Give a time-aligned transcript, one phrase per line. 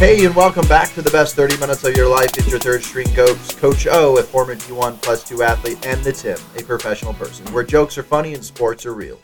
[0.00, 2.30] Hey, and welcome back to the best 30 minutes of your life.
[2.38, 6.10] It's your third string coach, Coach O, a former D1 plus 2 athlete, and the
[6.10, 9.20] Tim, a professional person, where jokes are funny and sports are real.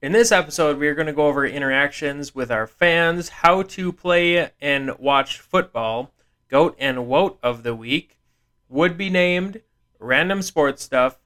[0.00, 3.92] In this episode, we are going to go over interactions with our fans, how to
[3.92, 6.12] play and watch football,
[6.48, 8.20] GOAT and WOAT of the week,
[8.68, 9.60] would be named,
[9.98, 11.18] random sports stuff,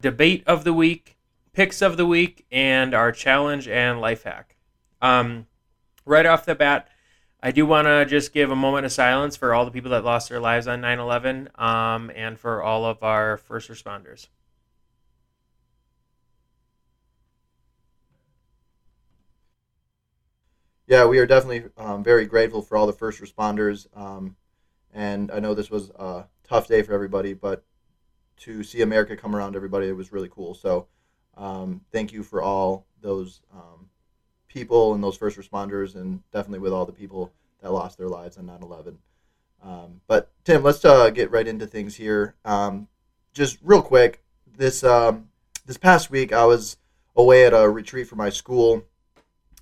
[0.00, 1.16] debate of the week,
[1.52, 4.56] picks of the week, and our challenge and life hack.
[5.00, 5.46] Um,
[6.04, 6.88] right off the bat,
[7.44, 10.02] I do want to just give a moment of silence for all the people that
[10.02, 14.28] lost their lives on 9 11 um, and for all of our first responders.
[20.86, 23.88] Yeah, we are definitely um, very grateful for all the first responders.
[23.94, 24.36] Um,
[24.94, 27.62] and I know this was a tough day for everybody, but
[28.38, 30.54] to see America come around everybody, it was really cool.
[30.54, 30.86] So
[31.36, 33.73] um, thank you for all those um,
[34.54, 38.38] people and those first responders, and definitely with all the people that lost their lives
[38.38, 38.98] on 9 11.
[39.62, 42.36] Um, but Tim, let's uh, get right into things here.
[42.44, 42.88] Um,
[43.32, 44.22] just real quick,
[44.56, 45.28] this um,
[45.66, 46.76] this past week I was
[47.16, 48.84] away at a retreat for my school,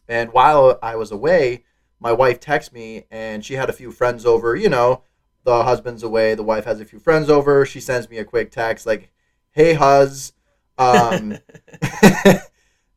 [0.06, 1.64] and while I was away,
[1.98, 4.54] my wife texted me, and she had a few friends over.
[4.54, 5.02] You know,
[5.44, 7.64] the husband's away, the wife has a few friends over.
[7.64, 9.10] She sends me a quick text like,
[9.52, 10.34] "Hey, huz."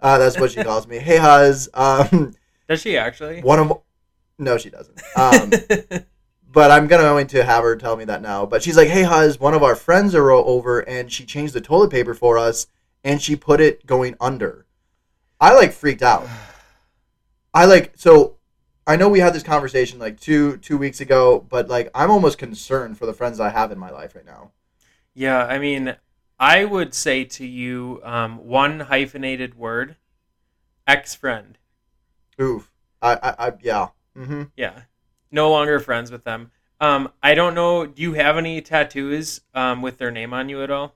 [0.05, 0.99] Uh, that's what she calls me.
[0.99, 1.67] Hey, huz.
[1.73, 2.35] Um,
[2.69, 3.41] Does she actually?
[3.41, 3.81] one of
[4.37, 5.01] no, she doesn't.
[5.15, 5.49] Um,
[6.51, 8.45] but I'm gonna going to have her tell me that now.
[8.45, 11.61] But she's like, "Hey, huz, one of our friends are over, and she changed the
[11.61, 12.67] toilet paper for us,
[13.03, 14.67] and she put it going under."
[15.41, 16.27] I like freaked out.
[17.53, 18.35] I like so.
[18.85, 22.37] I know we had this conversation like two two weeks ago, but like I'm almost
[22.37, 24.51] concerned for the friends I have in my life right now.
[25.15, 25.95] Yeah, I mean,
[26.39, 29.95] I would say to you um, one hyphenated word
[30.87, 31.57] ex friend.
[32.41, 32.71] Oof.
[33.01, 33.87] I I, I yeah.
[34.17, 34.43] Mm-hmm.
[34.55, 34.81] Yeah.
[35.31, 36.51] No longer friends with them.
[36.79, 37.85] Um, I don't know.
[37.85, 40.95] Do you have any tattoos um, with their name on you at all?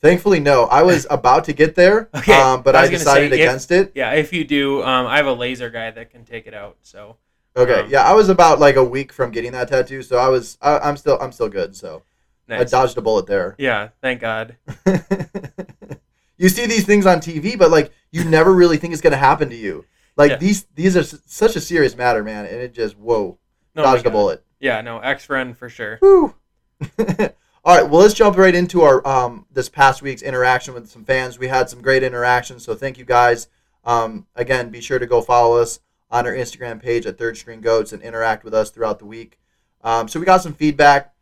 [0.00, 0.64] Thankfully, no.
[0.64, 3.70] I was about to get there, Okay, um, but I I, decided say, if- against
[3.70, 3.92] it.
[3.94, 6.76] Yeah, if you do, um, I have a laser guy that can take it out.
[6.82, 7.16] So
[7.56, 10.28] Okay, Um, yeah, I was about like a week from getting that tattoo, so I
[10.28, 11.74] was I, I'm still I'm still good.
[11.76, 12.04] So
[12.48, 13.54] I dodged a bullet there.
[13.58, 14.56] Yeah, thank God.
[16.36, 19.50] you see these things on TV, but like you never really think it's gonna happen
[19.50, 19.84] to you.
[20.16, 20.36] Like Yeah.
[20.38, 23.38] these these are such a serious matter, man, and it just whoa
[23.74, 24.44] No, dodged a bullet.
[24.60, 25.98] Yeah, no, ex friend for sure.
[26.02, 31.04] All right, well let's jump right into our um this past week's interaction with some
[31.04, 31.38] fans.
[31.38, 33.48] We had some great interactions, so thank you guys.
[33.84, 35.80] Um, again, be sure to go follow us
[36.10, 39.38] on our Instagram page at Third String Goats and interact with us throughout the week.
[39.82, 41.14] Um, so we got some feedback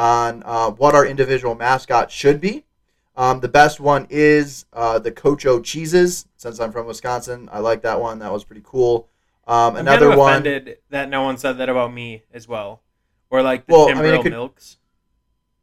[0.00, 2.64] on uh, what our individual mascot should be.
[3.16, 6.26] Um, the best one is uh, the Cocho Cheeses.
[6.36, 8.18] Since I'm from Wisconsin, I like that one.
[8.20, 9.08] That was pretty cool.
[9.46, 10.30] Um, I'm another kind of one.
[10.32, 12.80] offended that no one said that about me as well,
[13.28, 14.78] or like the Well, I mean, could- Milks.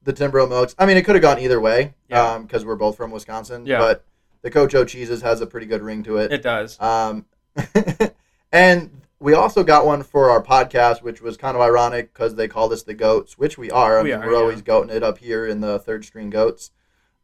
[0.04, 0.76] the Timbro Milks.
[0.78, 2.38] I mean, it could have gone either way Yeah.
[2.38, 3.66] because we're both from Wisconsin.
[3.66, 3.80] Yeah.
[3.80, 4.06] But
[4.44, 6.32] the Cocho Cheeses has a pretty good ring to it.
[6.32, 6.80] It does.
[6.80, 7.26] Um,
[8.52, 12.48] and we also got one for our podcast, which was kind of ironic because they
[12.48, 14.00] called us the Goats, which we are.
[14.00, 14.40] I We mean, are, we're yeah.
[14.40, 16.72] always goating it up here in the third string Goats.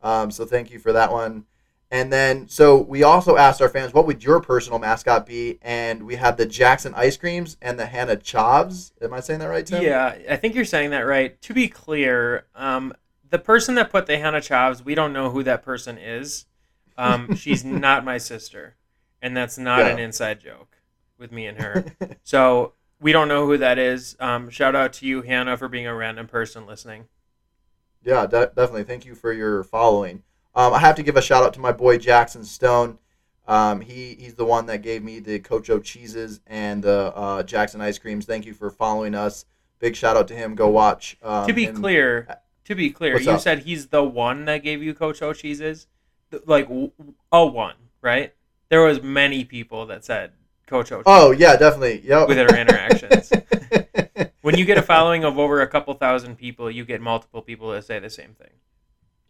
[0.02, 1.46] Um, so thank you for that one.
[1.92, 5.60] And then, so we also asked our fans, what would your personal mascot be?
[5.62, 8.92] And we had the Jackson ice creams and the Hannah Chavs.
[9.00, 9.84] Am I saying that right, Tim?
[9.84, 11.40] Yeah, I think you're saying that right.
[11.44, 12.94] To be clear, um,
[13.30, 16.46] the person that put the Hannah Chavs, we don't know who that person is.
[16.98, 18.76] Um, she's not my sister,
[19.22, 19.90] and that's not Yeah.
[19.90, 20.78] an inside joke
[21.24, 21.86] with me and her.
[22.24, 24.16] so we don't know who that is.
[24.20, 27.06] Um, shout out to you, Hannah, for being a random person listening.
[28.04, 28.84] Yeah, de- definitely.
[28.84, 30.22] Thank you for your following.
[30.54, 33.00] Um, I have to give a shout out to my boy Jackson Stone.
[33.48, 37.82] Um, he he's the one that gave me the Cocho cheeses and the uh, Jackson
[37.82, 38.26] ice creams.
[38.26, 39.46] Thank you for following us.
[39.80, 40.56] Big shout out to him.
[40.56, 41.18] Go watch.
[41.24, 43.42] Um, to be clear, to be clear, you up?
[43.42, 45.88] said he's the one that gave you Cocho cheeses,
[46.46, 46.70] like
[47.32, 48.34] a one, right?
[48.70, 50.32] There was many people that said
[50.68, 51.04] Coach O.
[51.06, 52.02] Oh yeah, definitely.
[52.06, 52.28] Yep.
[52.28, 53.32] with our interactions.
[54.42, 57.72] when you get a following of over a couple thousand people, you get multiple people
[57.72, 58.52] that say the same thing.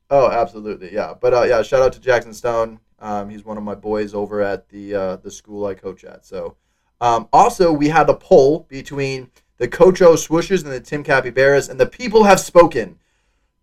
[0.09, 0.93] oh, absolutely.
[0.93, 2.79] Yeah, but uh, yeah, shout out to Jackson Stone.
[2.99, 6.25] Um, he's one of my boys over at the uh, the school I coach at.
[6.25, 6.55] So,
[7.01, 11.79] um, also we had a poll between the Cocho Swooshes and the Tim Capybaras, and
[11.79, 12.99] the people have spoken.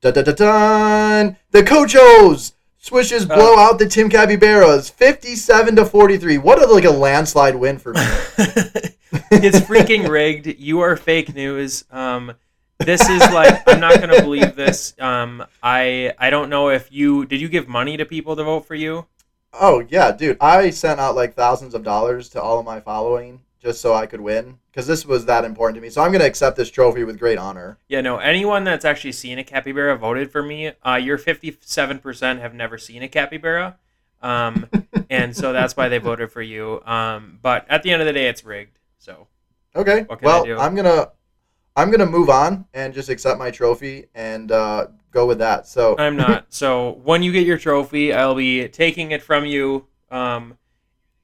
[0.00, 1.36] Da da da dun!
[1.50, 2.52] The Cochos
[2.82, 6.38] Swishes Uh, blow out the Tim Capybaras, fifty-seven to forty-three.
[6.38, 8.00] What a like a landslide win for me.
[9.30, 10.46] it's freaking rigged.
[10.58, 11.84] You are fake news.
[11.90, 12.32] Um,
[12.78, 14.94] this is like I'm not gonna believe this.
[14.98, 18.64] Um, I I don't know if you did you give money to people to vote
[18.64, 19.04] for you.
[19.52, 20.38] Oh yeah, dude!
[20.40, 24.06] I sent out like thousands of dollars to all of my following just so I
[24.06, 25.90] could win because this was that important to me.
[25.90, 27.78] So I'm going to accept this trophy with great honor.
[27.88, 28.18] Yeah, no.
[28.18, 30.72] Anyone that's actually seen a capybara voted for me.
[30.86, 33.76] Uh, your fifty-seven percent have never seen a capybara,
[34.22, 34.66] um,
[35.10, 36.82] and so that's why they voted for you.
[36.84, 38.78] Um, but at the end of the day, it's rigged.
[38.98, 39.28] So
[39.74, 40.02] Okay.
[40.02, 40.60] What can I well.
[40.60, 41.10] I'm gonna
[41.76, 45.66] I'm gonna move on and just accept my trophy and uh, go with that.
[45.66, 46.46] So I'm not.
[46.50, 50.58] so when you get your trophy, I'll be taking it from you, um,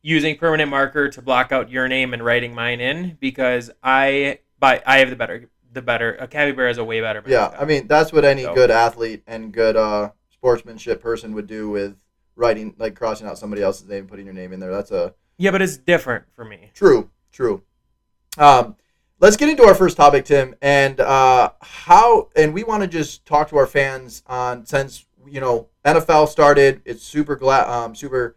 [0.06, 4.80] using permanent marker to block out your name and writing mine in because I by
[4.86, 6.14] I have the better the better.
[6.14, 7.22] A capybara is a way better.
[7.26, 7.54] yeah.
[7.58, 11.68] I mean that's what any So- good athlete and good uh, sportsmanship person would do
[11.68, 11.96] with
[12.36, 14.70] writing like crossing out somebody else's name and putting your name in there.
[14.70, 16.70] That's a yeah, but it's different for me.
[16.72, 17.62] True, true.
[18.38, 18.76] Um,
[19.18, 22.28] let's get into our first topic, Tim, and uh, how.
[22.36, 26.80] And we want to just talk to our fans on since you know NFL started.
[26.84, 28.36] It's super glad, um, super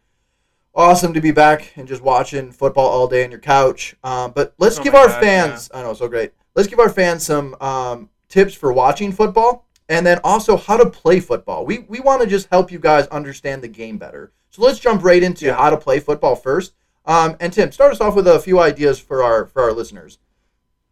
[0.75, 3.95] awesome to be back and just watching football all day on your couch.
[4.03, 5.69] Um, but let's Oh give our God, fans.
[5.73, 6.31] I know, so great.
[6.55, 9.65] Let's give our fans some um, tips for watching football.
[9.87, 11.65] And then also how to play football.
[11.65, 14.31] We, we want to just help you guys understand the game better.
[14.51, 15.55] So let's jump right into Yeah.
[15.55, 16.73] how to play football first.
[17.05, 20.19] Um, and Tim, start us off with a few ideas for our for our listeners.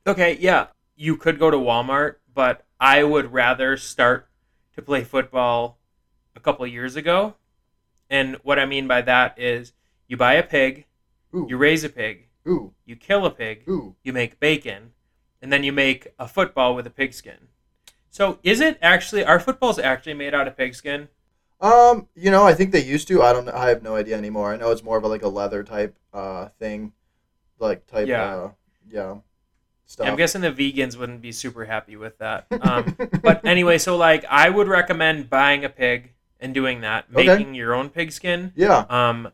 [0.07, 4.27] Okay, yeah, you could go to Walmart, but I would rather start
[4.75, 5.77] to play football
[6.35, 7.35] a couple years ago.
[8.09, 9.73] And what I mean by that is
[10.07, 10.85] you buy a pig,
[11.35, 13.95] Ooh, you raise a pig, ooh, you kill a pig, ooh.
[14.03, 14.93] you make bacon,
[15.41, 17.49] and then you make a football with a pigskin.
[18.09, 21.09] So is it actually are footballs actually made out of pigskin?
[21.59, 23.21] Um, you know, I think they used to.
[23.21, 23.45] I don't.
[23.45, 23.53] know.
[23.53, 24.53] I have no idea anymore.
[24.53, 26.93] I know it's more of a, like a leather type uh thing,
[27.59, 28.07] like type.
[28.07, 28.35] Yeah.
[28.35, 28.51] Uh,
[28.89, 29.15] yeah.
[29.85, 30.07] Stuff.
[30.07, 32.47] I'm guessing the vegans wouldn't be super happy with that.
[32.61, 37.25] Um, but anyway, so like I would recommend buying a pig and doing that, Okay.
[37.27, 38.53] making your own pigskin.
[38.55, 38.85] yeah.
[38.89, 39.29] Um,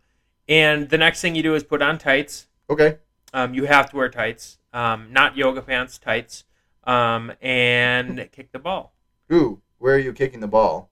[0.47, 2.47] and the next thing you do is put on tights.
[2.69, 2.97] Okay.
[3.33, 6.43] Um, you have to wear tights, um, not yoga pants, tights,
[6.83, 8.93] um, and kick the ball.
[9.31, 10.89] Ooh, where are you kicking the ball?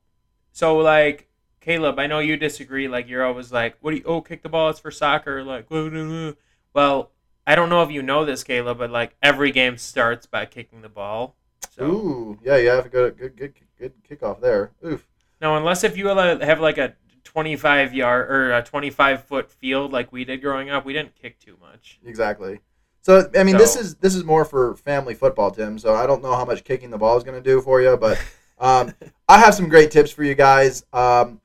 [0.51, 1.27] So like
[1.59, 2.87] Caleb, I know you disagree.
[2.87, 4.03] Like you're always like, "What do you?
[4.05, 4.69] Oh, kick the ball.
[4.69, 7.11] It's for soccer." Like, well,
[7.45, 10.81] I don't know if you know this, Caleb, but like every game starts by kicking
[10.81, 11.35] the ball.
[11.69, 14.71] So Ooh, yeah, you have a good, good, good, good kickoff there.
[14.85, 15.07] Oof.
[15.41, 16.93] Now, unless if you have like a
[17.23, 21.39] 25 yard or a 25 foot field like we did growing up, we didn't kick
[21.39, 21.99] too much.
[22.05, 22.59] Exactly.
[23.01, 25.79] So I mean, this is this is more for family football, Tim.
[25.79, 27.97] So I don't know how much kicking the ball is going to do for you,
[27.97, 28.23] but
[28.59, 28.93] um,
[29.27, 30.85] I have some great tips for you guys.
[30.93, 31.41] Um,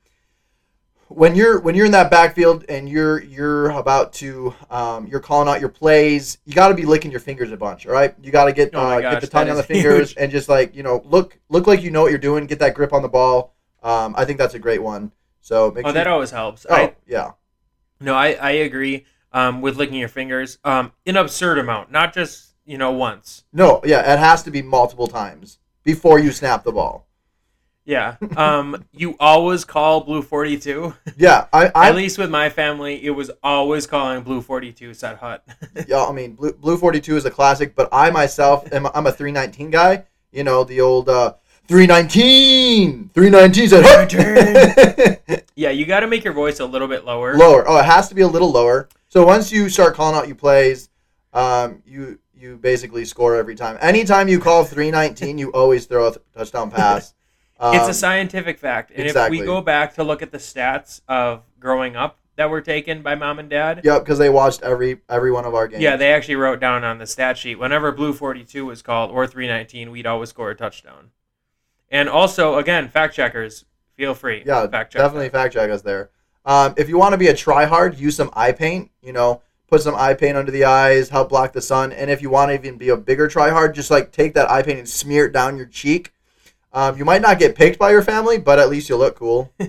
[1.07, 5.47] when you're when you're in that backfield and you're you're about to um, you're calling
[5.47, 7.87] out your plays, you got to be licking your fingers a bunch.
[7.87, 10.17] All right, you got to get Oh uh, get the tongue on the fingers huge.
[10.19, 12.45] and just like you know look look like you know what you're doing.
[12.45, 13.55] Get that grip on the ball.
[13.83, 15.11] Um, I think that's a great one.
[15.41, 16.65] So make Oh, sure that always helps.
[16.69, 17.31] oh I, yeah
[17.99, 20.59] no, I, I agree um, with licking your fingers.
[20.63, 23.43] Um, an absurd amount, not just you know once.
[23.53, 27.07] no yeah it has to be multiple times before you snap the ball.
[27.85, 28.17] Yeah.
[28.35, 30.93] Um, you always call blue 42.
[31.17, 35.17] Yeah, I I At least with my family, it was always calling blue 42 set
[35.17, 35.47] hut.
[35.87, 39.11] yeah, I mean, Blue, Blue 42 is a classic, but I myself am I'm a
[39.13, 40.03] 319 guy.
[40.33, 41.35] You know, the old uh,
[41.67, 43.09] 319!
[43.13, 47.35] 319 said, yeah, you got to make your voice a little bit lower.
[47.35, 47.67] lower.
[47.67, 48.87] Oh, it has to be a little lower.
[49.09, 50.89] So once you start calling out your plays,
[51.33, 53.77] um, you you basically score every time.
[53.81, 57.13] Anytime you call 319, you always throw a th- touchdown pass.
[57.59, 58.91] Um, it's a scientific fact.
[58.91, 59.37] And exactly.
[59.37, 63.01] if we go back to look at the stats of growing up that were taken
[63.01, 65.81] by mom and dad, Yep, because they watched every every one of our games.
[65.81, 69.25] yeah, they actually wrote down on the stat sheet whenever blue 42 was called or
[69.27, 71.11] 319, we'd always score a touchdown.
[71.89, 73.65] And also, again, fact checkers,
[73.95, 74.43] feel free.
[74.45, 75.37] Yeah, fact check definitely that.
[75.37, 76.09] fact check us there.
[76.45, 78.91] Um, if you want to be a try hard, use some eye paint.
[79.01, 81.91] You know, put some eye paint under the eyes, help block the sun.
[81.91, 84.49] And if you want to even be a bigger try hard, just like take that
[84.49, 86.13] eye paint and smear it down your cheek.
[86.73, 89.51] Um, you might not get picked by your family, but at least you look cool.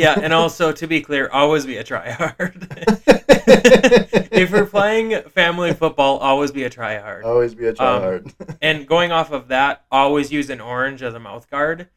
[0.00, 2.66] Yeah, and also to be clear, always be a tryhard.
[4.32, 7.24] if you're playing family football, always be a tryhard.
[7.24, 8.32] Always be a try Um, hard.
[8.62, 11.88] And going off of that, always use an orange as a mouth guard.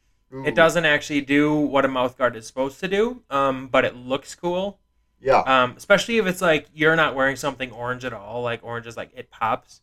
[0.45, 3.95] It doesn't actually do what a mouth guard is supposed to do, um, but it
[3.95, 4.79] looks cool.
[5.21, 5.41] Yeah.
[5.41, 8.41] Um, especially if it's like you're not wearing something orange at all.
[8.41, 9.81] Like orange is like it pops,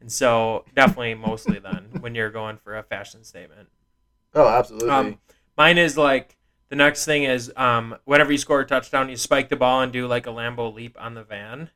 [0.00, 3.68] and so definitely mostly then when you're going for a fashion statement.
[4.34, 4.88] Oh, absolutely.
[4.88, 5.18] Um,
[5.58, 6.38] mine is like
[6.70, 9.92] the next thing is um, whenever you score a touchdown, you spike the ball and
[9.92, 11.68] do like a Lambeau leap on the van,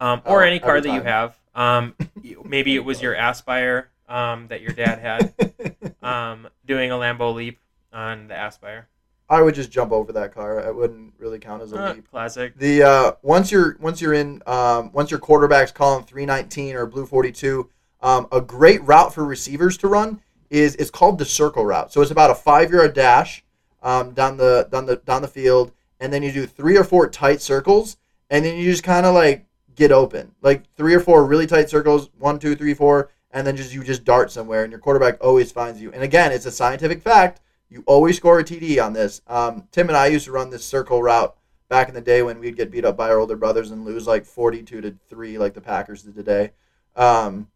[0.00, 1.36] um, or Oh, any car that you have.
[1.54, 1.94] Um,
[2.44, 7.58] maybe it was your Aspire um, that your dad had, um, doing a Lambeau leap
[7.92, 8.88] on the Aspire.
[9.30, 10.60] I would just jump over that car.
[10.60, 12.10] It wouldn't really count as a Uh, leap.
[12.10, 12.58] classic.
[12.58, 17.06] The uh, once you're once you're in um, once your quarterback's calling 319 or blue
[17.06, 17.70] 42,
[18.02, 20.20] um, a great route for receivers to run
[20.50, 21.90] is it's called the circle route.
[21.92, 23.42] So it's about a five yard dash
[23.84, 27.08] um, down the down the down the field, and then you do three or four
[27.08, 27.96] tight circles,
[28.30, 31.68] and then you just kind of like get open, like three or four really tight
[31.68, 35.22] circles, one, two, three, four, and then just you just dart somewhere, and your quarterback
[35.22, 35.92] always finds you.
[35.92, 37.40] And again, it's a scientific fact.
[37.68, 39.20] You always score a TD on this.
[39.26, 41.36] Um, Tim and I used to run this circle route
[41.68, 44.06] back in the day when we'd get beat up by our older brothers and lose
[44.06, 46.52] like 42 to 3 like the Packers did today.
[46.94, 47.48] Um,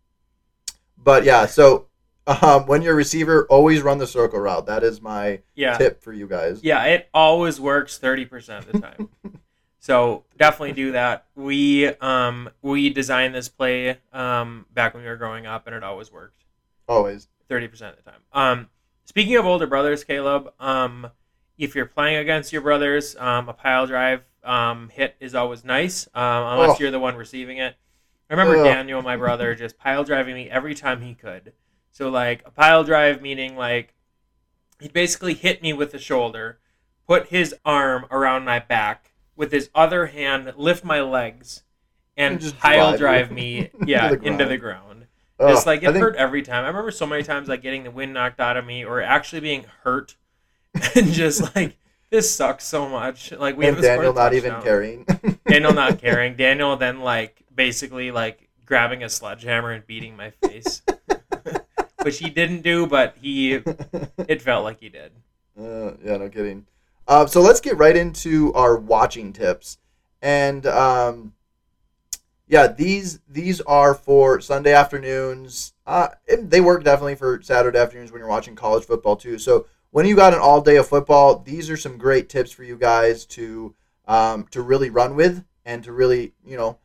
[0.97, 1.87] but yeah, so
[2.43, 4.67] um, when you're a receiver, always run the circle route.
[4.67, 5.77] That is my Yeah.
[5.79, 6.63] tip for you guys.
[6.63, 9.09] Yeah, it always works 30% of the time.
[9.79, 11.27] so definitely do that.
[11.35, 15.83] We um we designed this play um back when we were growing up and it
[15.83, 16.45] always worked
[16.89, 17.29] Always.
[17.51, 18.21] 30% of the time.
[18.33, 18.69] Um
[19.05, 21.11] speaking of older brothers, Caleb, um
[21.57, 26.07] if you're playing against your brothers, um a pile drive um hit is always nice
[26.15, 26.81] um unless Oh.
[26.81, 27.77] you're the one receiving it.
[28.31, 28.65] I remember Ugh.
[28.65, 31.53] Daniel, my brother, just pile driving me every time he could.
[31.93, 33.95] So like a pile drive meaning like
[34.81, 36.59] he'd basically hit me with the shoulder,
[37.07, 41.63] put his arm around my back with his other hand, lift my legs,
[42.17, 45.07] and, And just pile drive drive me, into yeah, the into the ground.
[45.41, 46.65] Ugh, Just like it think- hurt every time.
[46.65, 49.41] I remember so many times like getting the wind knocked out of me or actually
[49.41, 50.17] being hurt,
[50.97, 51.77] and just like
[52.11, 53.33] this sucks so much.
[53.33, 55.07] Like we and haven't a Daniel not even carrying.
[55.49, 56.37] Daniel not caring.
[56.37, 60.83] Daniel then like basically like grabbing a sledgehammer and beating my face,
[62.09, 63.53] which he didn't do, but he
[64.27, 65.13] it felt like he did.
[65.59, 66.65] Uh, yeah, no kidding.
[67.07, 69.77] Uh, so let's get right into our watching tips,
[70.23, 71.35] and um,
[72.47, 75.75] yeah, these these are for Sunday afternoons.
[75.87, 79.39] Uh, and they work definitely for Saturday afternoons when you're watching college football too.
[79.39, 82.63] So when you got an all day of football, these are some great tips for
[82.63, 83.75] you guys to
[84.07, 86.79] um, to really run with and to really you know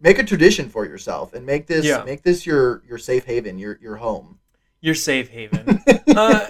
[0.00, 2.04] make a tradition for yourself and make this Yeah.
[2.04, 4.38] make this your your safe haven, your your home.
[4.82, 5.82] Your safe haven.
[6.14, 6.46] Uh,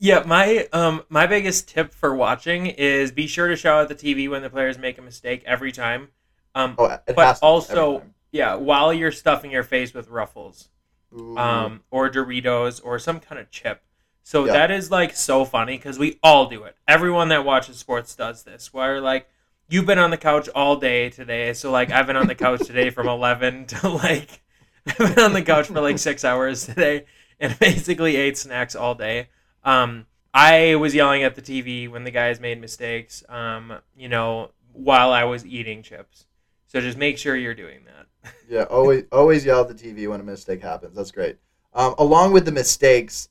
[0.00, 4.14] Yeah, my um my biggest tip for watching is be sure to shout at the
[4.14, 6.08] TV when the players make a mistake every time.
[6.56, 8.02] Um, oh, but also-
[8.32, 10.70] yeah, while you're stuffing your face with Ruffles,
[11.16, 11.36] Ooh.
[11.36, 13.82] um, or Doritos, or some kind of chip.
[14.24, 14.52] So Yeah.
[14.54, 16.74] that is like so funny because we all do it.
[16.88, 18.72] Everyone that watches sports does this.
[18.72, 19.28] Where like
[19.68, 22.66] you've been on the couch all day today, so like I've been on the couch
[22.66, 24.42] today from eleven to like
[24.86, 27.04] I've been on the couch for like six hours today
[27.40, 29.28] and basically ate snacks all day.
[29.64, 33.24] Um, I was yelling at the TV when the guys made mistakes.
[33.28, 36.26] Um, you know, while I was eating chips.
[36.66, 38.06] So just make sure you're doing that.
[38.48, 40.96] Yeah, always always yell at the TV when a mistake happens.
[40.96, 41.38] That's great.
[41.72, 43.28] Um, along with the mistakes,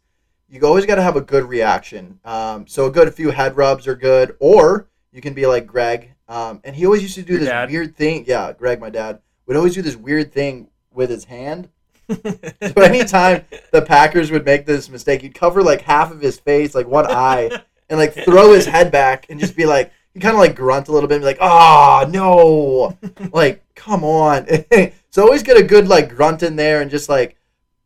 [0.47, 2.19] you always got to have a good reaction.
[2.23, 6.13] Um, so a good few head rubs are good, or you can be like Greg,
[6.29, 7.69] um, and he always used to do Your this dad?
[7.69, 8.23] weird thing.
[8.27, 11.67] Yeah, Greg, my dad, would always do this weird thing with his hand.
[12.61, 16.75] So anytime the Packers would make this mistake, he'd cover like half of his face,
[16.75, 17.49] like one eye,
[17.89, 20.87] and like throw his head back and just be like, he kind of like grunt
[20.87, 22.97] a little bit, and be like, "Ah, no!"
[23.31, 24.47] like, come on.
[25.11, 27.37] so always get a good like grunt in there, and just like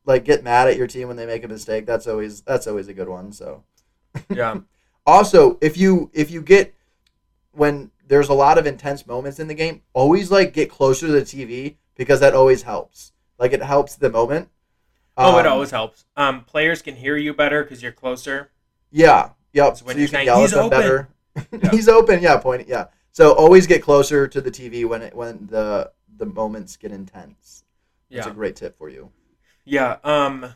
[0.06, 1.86] like get mad at your team when they make a mistake.
[1.86, 3.32] That's always that's always a good one.
[3.32, 3.63] So
[4.30, 4.60] yeah.
[5.06, 6.74] also, if you if you get
[7.51, 11.13] when there's a lot of intense moments in the game, always like get closer to
[11.13, 13.12] the TV because that always helps.
[13.40, 14.50] Like it helps the moment.
[15.18, 16.06] Oh, it Um, always helps.
[16.18, 18.52] Um, players can hear you better because you're closer.
[18.92, 19.30] Yeah.
[19.54, 19.78] Yep.
[19.78, 21.10] So So, when you can yell at them open." better.
[21.52, 21.70] Yeah.
[21.72, 22.22] He's open.
[22.22, 22.38] Yeah.
[22.38, 22.68] Point.
[22.68, 22.86] Yeah.
[23.12, 27.63] So always get closer to the TV when it when the the moments get intense.
[28.10, 28.32] That's Yeah.
[28.32, 29.12] a great tip for you.
[29.66, 29.98] Yeah.
[30.04, 30.54] Um,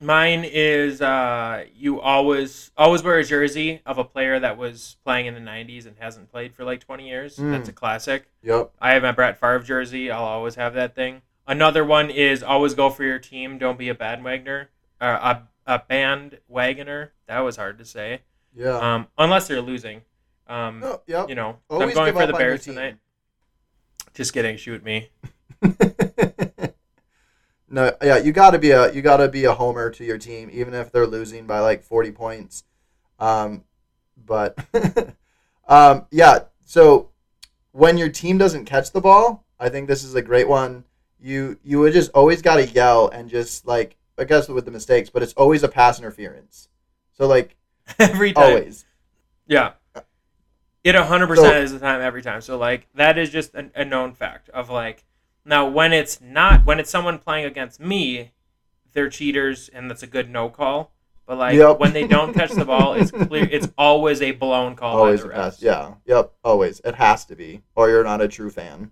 [0.00, 5.26] mine is uh, you always always wear a jersey of a player that was playing
[5.26, 7.36] in the '90s and hasn't played for like 20 years.
[7.36, 7.52] Mm.
[7.52, 8.26] That's a classic.
[8.42, 8.72] Yep.
[8.80, 10.10] I have my Brett Favre jersey.
[10.10, 11.22] I'll always have that thing.
[11.50, 13.58] Another one is always go for your team.
[13.58, 14.68] Don't be a bandwagoner.
[15.00, 17.08] Uh, a a bandwagoner.
[17.26, 18.20] That was hard to say.
[18.54, 18.76] Yeah.
[18.76, 20.02] Um, unless they're losing.
[20.46, 21.28] Um, oh, yep.
[21.28, 22.98] you know, so I'm going for the Bears tonight.
[24.14, 24.58] Just kidding.
[24.58, 25.10] Shoot me.
[27.68, 30.18] no, yeah, you got to be a you got to be a homer to your
[30.18, 32.62] team, even if they're losing by like forty points.
[33.18, 33.64] Um,
[34.24, 34.56] but
[35.68, 37.10] um, yeah, so
[37.72, 40.84] when your team doesn't catch the ball, I think this is a great one.
[41.22, 44.70] You you would just always got to yell and just like I guess with the
[44.70, 46.68] mistakes, but it's always a pass interference.
[47.12, 47.56] So like
[47.98, 48.44] Every time.
[48.44, 48.84] always,
[49.46, 49.72] Yeah.
[49.94, 50.00] Uh,
[50.84, 52.40] it 100% So- is the time every time.
[52.40, 55.04] So, like, that is just a, a known fact of, like,
[55.44, 58.30] now when it's not, when it's someone playing against me,
[58.92, 60.92] they're cheaters and that's a good no call.
[61.26, 61.78] But like Yep.
[61.80, 63.48] when they don't catch the ball, it's clear.
[63.50, 65.62] It's always a blown call always by a the pass.
[65.62, 65.94] Yeah.
[66.06, 66.32] Yep.
[66.44, 66.80] Always.
[66.84, 68.90] It has to be, or you're not a true fan.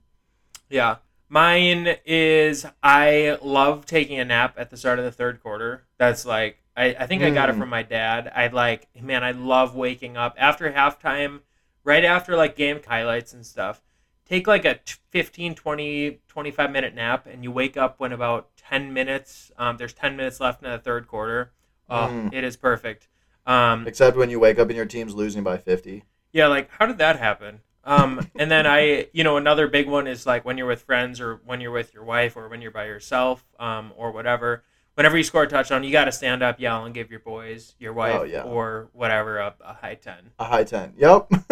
[0.71, 0.97] Yeah.
[1.29, 5.85] Mine is I love taking a nap at the start of the third quarter.
[5.99, 7.59] That's like I, I think I got it Mm.
[7.59, 8.33] from my dad.
[8.35, 11.41] I like man, I love waking up after halftime,
[11.85, 13.83] right after like game highlights and stuff.
[14.27, 14.79] Take like a
[15.11, 19.95] 15, 20, 25 minute nap and you wake up when about 10 minutes, um, there's
[19.95, 21.53] 10 minutes left in the third quarter.
[21.91, 22.33] Oh, Mm.
[22.35, 23.09] it is perfect.
[23.47, 26.05] Um, Except when you wake up and your team's losing by 50.
[26.33, 27.61] yeah, like how did that happen?
[27.89, 31.21] Um, and then I, you know, another big one is like when you're with friends
[31.23, 34.63] or when you're with your wife or when you're by yourself, um, or whatever.
[34.95, 37.75] Whenever you score a touchdown, you got to stand up, yell, and give your boys,
[37.79, 38.43] your wife, Oh, yeah.
[38.43, 40.33] or whatever a, a high ten.
[40.39, 40.95] A high 10.
[40.99, 41.29] Yep.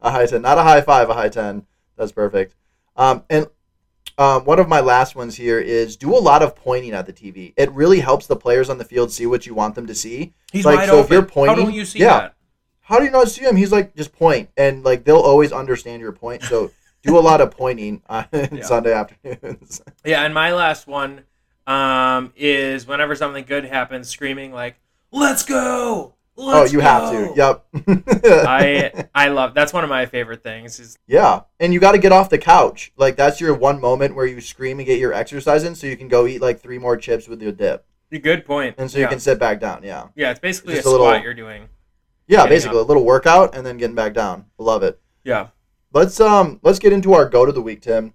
[0.00, 0.42] a high 10.
[0.42, 1.66] Not a high five, a high 10.
[1.96, 2.54] That's perfect.
[2.96, 3.46] Um, and
[4.18, 7.12] um, one of my last ones here is do a lot of pointing at the
[7.12, 7.54] TV.
[7.56, 10.34] It really helps the players on the field see what you want them to see.
[10.52, 11.12] He's Like, wide so if open.
[11.14, 12.18] you're how pointing- don't you see yeah.
[12.20, 12.34] that?
[12.82, 13.56] How do you not see him?
[13.56, 14.10] He's like, just.
[14.56, 16.42] And like, they'll always understand your point.
[16.42, 16.70] So
[17.02, 18.62] do a lot of pointing on Yeah.
[18.62, 19.82] Sunday afternoons.
[20.04, 21.22] Yeah, and my last one
[21.66, 24.76] um, is whenever something good happens, screaming like,
[25.12, 27.32] "Let's go!" oh, Let's you have to.
[27.36, 28.04] Yep.
[28.46, 30.80] I I love that's one of my favorite things.
[30.80, 32.92] Is Yeah, and you got to get off the couch.
[32.96, 35.96] Like that's your one moment where you scream and get your exercise in, so you
[35.96, 38.74] can go eat like three more chips with your dip, good point.
[38.78, 39.04] and so yeah.
[39.04, 39.82] you can sit back down.
[39.84, 41.68] Yeah, yeah, it's basically just a a little- squat you're doing.
[42.32, 44.46] Yeah, basically a little workout and then getting back down.
[44.58, 45.00] Love it.
[45.24, 45.48] Yeah.
[45.92, 48.14] Let's um let's get into our go to the week, Tim.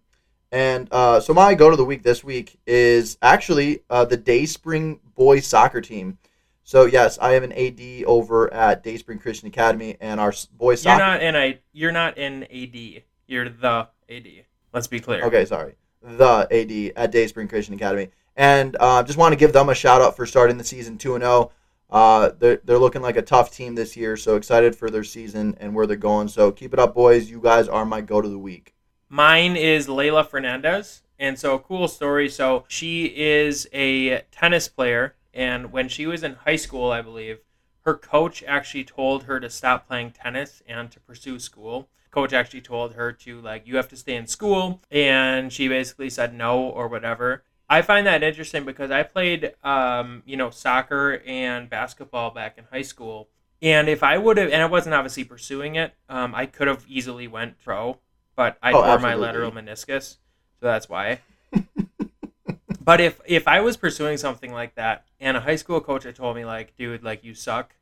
[0.52, 5.00] And uh, so my go to the week this week is actually uh, the Dayspring
[5.16, 6.18] boys soccer team.
[6.64, 10.98] So yes, I am an AD over at Dayspring Christian Academy, and our boys You're
[10.98, 11.60] not in a.
[11.72, 13.04] You're not in AD.
[13.28, 14.28] You're the AD.
[14.74, 15.24] Let's be clear.
[15.26, 15.76] Okay, sorry.
[16.02, 18.10] The AD at Dayspring Christian Academy.
[18.36, 21.16] And uh, just want to give them a shout out for starting the season 2
[21.16, 21.52] and 0.
[21.89, 25.56] Uh, they're, they're looking like a tough team this year, so excited for their season
[25.60, 26.28] and where they're going.
[26.28, 27.30] So keep it up, boys.
[27.30, 28.73] You guys are my go to the week.
[29.10, 31.02] Mine is Leylah Fernandez.
[31.19, 32.30] And so, cool story.
[32.30, 35.15] So, she is a tennis player.
[35.34, 37.39] And when she was in high school, I believe,
[37.82, 41.89] her coach actually told her to stop playing tennis and to pursue school.
[42.12, 44.82] Coach actually told her to, like, you have to stay in school.
[44.91, 47.43] And she basically said no or whatever.
[47.69, 52.65] I find that interesting because I played, um, you know, soccer and basketball back in
[52.71, 53.27] high school.
[53.62, 56.86] And if I would have, and I wasn't obviously pursuing it, um, I could have
[56.88, 57.97] easily went pro,
[58.36, 60.17] but I Oh, tore my lateral meniscus,
[60.60, 61.19] so that's why.
[62.84, 66.15] but if if I was pursuing something like that, and a high school coach had
[66.15, 67.75] told me like, dude, like you suck,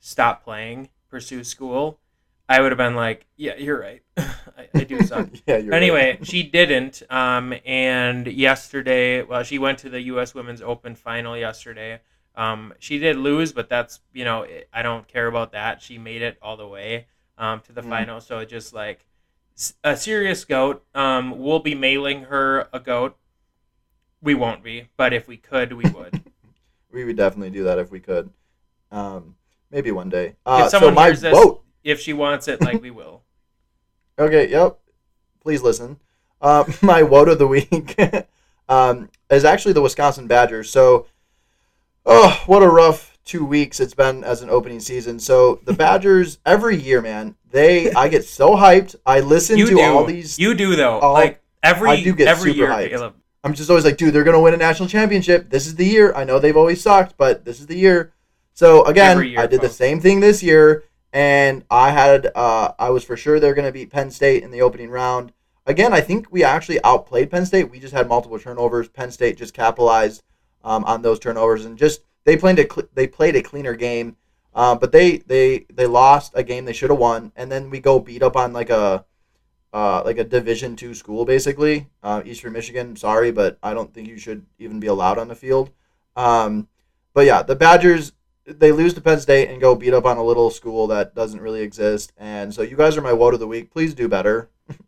[0.00, 1.98] stop playing, pursue school,
[2.48, 5.28] I would have been like, yeah, you're right, I, I do suck.
[5.46, 6.26] yeah, you're anyway, right.
[6.26, 7.02] she didn't.
[7.10, 10.34] Um, and yesterday, well, she went to the U.S.
[10.34, 12.00] Women's Open final yesterday.
[12.34, 15.82] Um, she did lose, but that's you know I don't care about that.
[15.82, 17.06] She made it all the way
[17.36, 17.88] um, to the Mm.
[17.88, 19.04] final, so it just like
[19.84, 20.84] a serious goat.
[20.94, 23.16] Um, we'll be mailing her a goat.
[24.22, 26.22] We won't be, but if we could, we would.
[26.92, 28.30] we would definitely do that if we could.
[28.90, 29.36] Um,
[29.70, 30.36] maybe one day.
[30.46, 31.34] Uh, if someone so my hears this.
[31.84, 33.22] If she wants it, like we will.
[34.20, 34.80] Okay, yep.
[35.40, 35.96] Please listen.
[36.40, 37.94] Uh, my woe of the week
[38.68, 40.70] um, is actually the Wisconsin Badgers.
[40.70, 41.06] So,
[42.04, 45.20] oh, what a rough two weeks it's been as an opening season.
[45.20, 48.96] So the Badgers every year, man, they I get so hyped.
[49.06, 49.80] I listen You to do.
[49.82, 50.36] all these.
[50.38, 50.98] You do though.
[50.98, 52.90] all- like every I do get every super year, hyped.
[52.90, 53.14] Caleb.
[53.44, 55.48] I'm just always like, dude, they're gonna win a national championship.
[55.50, 56.12] This is the year.
[56.14, 58.12] I know they've always sucked, but this is the year.
[58.54, 62.90] So again, year, I did the same thing this year, and I had uh, I
[62.90, 65.32] was for sure they're gonna beat Penn State in the opening round.
[65.66, 67.70] Again, I think we actually outplayed Penn State.
[67.70, 68.88] We just had multiple turnovers.
[68.88, 70.22] Penn State just capitalized
[70.64, 74.16] um, on those turnovers and just they played a cl- they played a cleaner game.
[74.54, 77.80] Um, but they they they lost a game they should have won, and then we
[77.80, 79.04] go beat up on like a
[79.72, 81.88] uh, like a Division two school, basically.
[82.02, 82.96] Uh, Eastern Michigan.
[82.96, 85.70] Sorry, but I don't think you should even be allowed on the field.
[86.16, 86.68] Um,
[87.14, 88.12] but yeah, the Badgers
[88.48, 91.40] they lose to Penn State and go beat up on a little school that doesn't
[91.40, 92.12] really exist.
[92.16, 93.70] And so you guys are my woe of the week.
[93.70, 94.48] Please do better.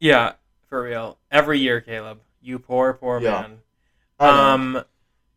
[0.00, 0.34] Yeah,
[0.68, 1.18] for real.
[1.30, 2.20] Every year, Caleb.
[2.40, 3.48] You poor, poor Yeah.
[3.48, 3.58] man.
[4.20, 4.84] Um,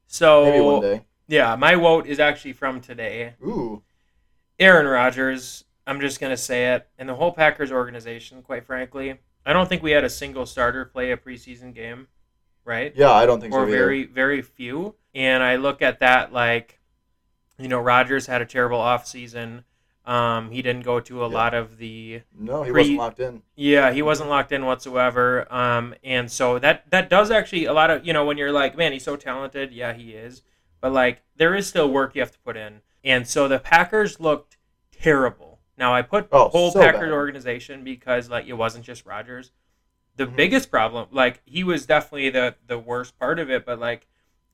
[0.05, 1.01] so Maybe one day.
[1.27, 3.33] yeah, my vote is actually from today.
[3.43, 3.81] Ooh,
[4.59, 5.63] Aaron Rodgers.
[5.87, 8.43] I'm just gonna say it, and the whole Packers organization.
[8.43, 12.07] Quite frankly, I don't think we had a single starter play a preseason game,
[12.63, 12.93] right?
[12.95, 13.67] yeah, I don't think or so.
[13.67, 13.77] either.
[13.77, 14.93] very, very few.
[15.15, 16.79] And I look at that like,
[17.61, 19.63] you know, Rodgers had a terrible offseason.
[20.05, 21.35] Um, he didn't go to a Yeah.
[21.35, 23.43] lot of the No, he pre- wasn't locked in.
[23.55, 25.45] Yeah, he wasn't locked in whatsoever.
[25.53, 28.75] Um, and so that that does actually a lot of you know when you're like,
[28.75, 29.71] man, he's so talented.
[29.71, 30.41] Yeah, he is.
[30.81, 32.81] but like there is still work you have to put in.
[33.03, 34.57] And so the Packers looked
[34.91, 35.59] terrible.
[35.77, 37.11] Now I put Oh, whole so Packers bad.
[37.11, 39.51] organization because like it wasn't just Rodgers.
[40.15, 40.35] The Mhm.
[40.35, 44.07] biggest problem, like he was definitely the the worst part of it, but like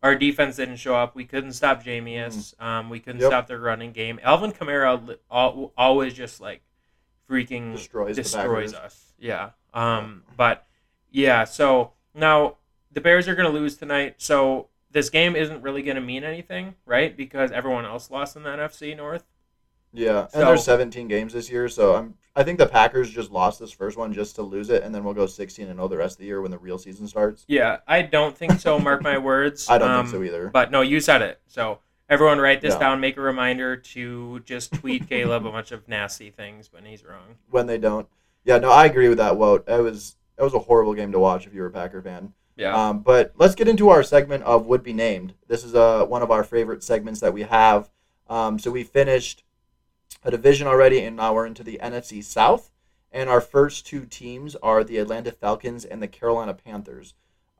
[0.04, 1.16] our defense didn't show up.
[1.16, 2.60] We couldn't stop Jameis.
[2.62, 3.24] Um, we couldn't Mm.
[3.24, 3.30] Yep.
[3.30, 4.20] stop their running game.
[4.24, 6.62] Alvin Kamara al- always just like
[7.30, 9.14] freaking Destroys destroys us.
[9.20, 9.52] Yeah.
[9.74, 10.66] Um, but
[11.12, 11.44] yeah.
[11.44, 12.58] So now
[12.92, 14.16] the Bears are going to lose tonight.
[14.18, 17.16] So this game isn't really going to mean anything, right?
[17.16, 19.24] Because everyone else lost in the NFC North.
[19.94, 22.14] Yeah, and So- there's 17 games this year, so I'm.
[22.38, 25.04] I think the Packers just lost this first one just to lose it, and then
[25.04, 27.43] we'll go 16 and 0 the rest of the year when the real season starts.
[27.47, 28.78] Yeah, I don't think so.
[28.78, 29.67] Mark my words.
[29.69, 30.50] I don't Um, think so either.
[30.54, 31.41] But no, you said it.
[31.47, 32.80] So everyone write this Yeah.
[32.80, 33.00] down.
[33.00, 37.38] Make a reminder to just tweet Caleb a bunch of nasty things when he's wrong.
[37.50, 38.08] when they don't.
[38.45, 39.34] Yeah, no, I agree with that.
[39.34, 39.67] Wout.
[39.67, 42.34] It was it was a horrible game to watch if you were a Packer fan.
[42.56, 42.76] Yeah.
[42.89, 45.34] Um, but let's get into our segment of would be named.
[45.47, 47.89] This is uh, one of our favorite segments that we have.
[48.30, 49.43] Um, so we finished
[50.24, 52.72] a division already, and now we're into the NFC South.
[53.12, 57.14] And our first two teams are the Atlanta Falcons and the Carolina Panthers.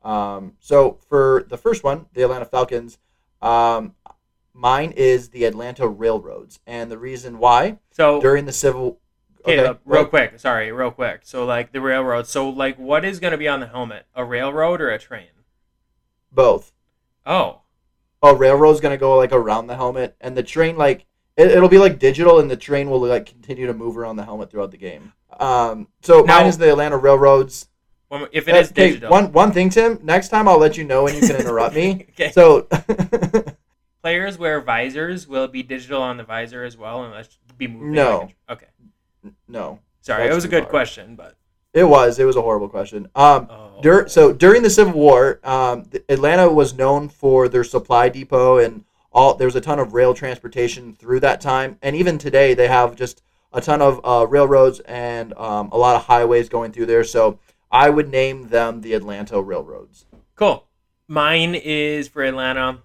[0.04, 2.98] Um, so for the first one, the Atlanta Falcons,
[3.40, 3.94] um,
[4.52, 9.00] mine is the Atlanta Railroads, and the reason why so during the Civil.
[9.44, 10.38] Okay, real quick.
[10.38, 11.20] Sorry, real quick.
[11.24, 12.26] So like the railroad.
[12.26, 14.04] So like, what is going to be on the helmet?
[14.14, 15.28] A railroad or a train?
[16.32, 16.72] both.
[17.26, 17.62] Oh,
[18.22, 21.06] a railroad's gonna go like around the helmet, and the train like
[21.38, 24.24] it, it'll be like digital, and the train will like continue to move around the
[24.24, 25.12] helmet throughout the game.
[25.40, 27.68] Um, so Now- mine is the Atlanta Railroads.
[28.32, 29.10] if it is Okay, digital.
[29.10, 29.98] one one thing, Tim.
[30.02, 32.06] Next time I'll let you know, and you can interrupt me.
[32.10, 32.30] okay.
[32.32, 32.66] So
[34.02, 35.26] Players wear visors.
[35.26, 37.92] Will it be digital on the visor as well, and let's be moving?
[37.92, 38.20] No.
[38.20, 39.34] like a- okay.
[39.48, 40.70] no, Sorry, That's it was a good far.
[40.70, 41.36] question, but
[41.74, 43.08] it was it was a horrible question.
[43.16, 43.80] Um, oh.
[43.82, 48.84] Dur- so during the Civil War, um, Atlanta was known for their supply depot and
[49.18, 49.34] all.
[49.34, 52.94] There was a ton of rail transportation through that time, and even today they have
[52.96, 57.04] just a ton of uh, railroads and um, a lot of highways going through there.
[57.04, 57.38] So
[57.70, 60.06] I would name them the Atlanta Railroads.
[60.36, 60.64] cool.
[61.10, 62.80] Mine is for Atlanta.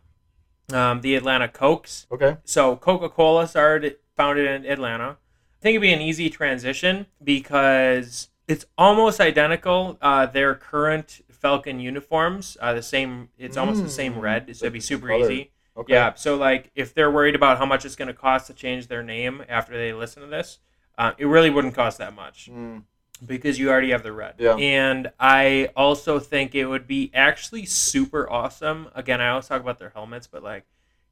[0.72, 2.08] Um, the Atlanta Cokes.
[2.10, 2.38] Okay.
[2.46, 5.18] so Coca Cola started founded in Atlanta.
[5.18, 9.98] I think it'd be an easy transition because it's almost identical.
[10.02, 13.28] Uh, their current Falcon uniforms, uh, the same.
[13.38, 15.30] It's almost the same Mm, red, so it'd be super color.
[15.30, 15.52] easy.
[15.76, 15.94] Okay.
[15.94, 16.14] Yeah.
[16.14, 19.04] So like, if they're worried about how much it's going to cost to change their
[19.04, 20.60] name after they listen to this,
[20.98, 22.84] uh, it really wouldn't cost that much Mm,
[23.26, 24.36] because you already have the red.
[24.38, 24.56] Yeah.
[24.56, 28.90] And I also think it would be actually super awesome.
[28.94, 30.66] Again, I always talk about their helmets, but like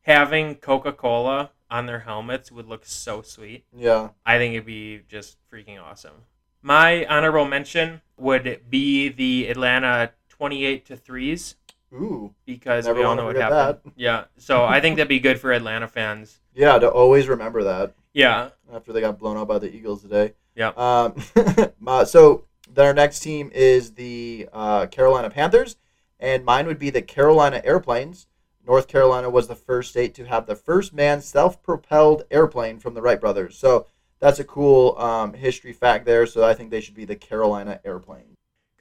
[0.04, 3.66] having Coca Cola on their helmets would look so sweet.
[3.76, 4.10] yeah.
[4.26, 6.26] I think it'd be just freaking awesome.
[6.62, 11.56] My honorable mention would be the Atlanta 28 to 3s
[11.94, 12.34] Ooh.
[12.46, 13.94] because Never we all know what happened.
[13.96, 14.26] Yeah.
[14.38, 16.40] So I think that'd be good for Atlanta fans.
[16.54, 16.80] Yeah.
[16.80, 17.94] To always remember that.
[18.14, 18.50] Yeah.
[18.72, 20.34] after they got blown out by the Eagles today.
[20.56, 20.70] Yeah.
[20.76, 21.16] Um,
[21.88, 25.78] uh, so then our next team is the uh, Carolina Panthers,
[26.20, 28.28] and mine would be the Carolina Airplanes.
[28.66, 33.02] North Carolina was the first state to have the first manned self-propelled airplane from the
[33.02, 33.58] Wright brothers.
[33.58, 33.88] So
[34.20, 36.26] that's a cool um, history fact there.
[36.26, 38.31] So I think they should be the Carolina Airplane.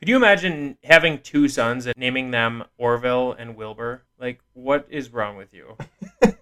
[0.01, 4.03] Could you imagine having two sons and naming them Orville and Wilbur?
[4.19, 5.77] Like, what is wrong with you?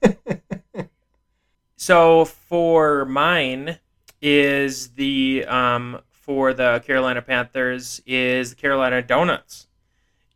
[1.78, 3.78] So for mine
[4.20, 9.68] is the um for the Carolina Panthers is the Carolina Donuts.